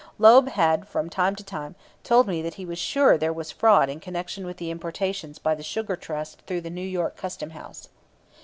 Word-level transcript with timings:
Loeb 0.17 0.47
had 0.49 0.87
from 0.87 1.11
time 1.11 1.35
to 1.35 1.43
time 1.43 1.75
told 2.03 2.25
me 2.27 2.41
that 2.41 2.55
he 2.55 2.65
was 2.65 2.79
sure 2.79 3.11
that 3.13 3.19
there 3.19 3.31
was 3.31 3.51
fraud 3.51 3.87
in 3.87 3.99
connection 3.99 4.47
with 4.47 4.57
the 4.57 4.71
importations 4.71 5.37
by 5.37 5.53
the 5.53 5.61
Sugar 5.61 5.95
Trust 5.95 6.41
through 6.47 6.61
the 6.61 6.71
New 6.71 6.81
York 6.81 7.15
Custom 7.15 7.51
House. 7.51 7.89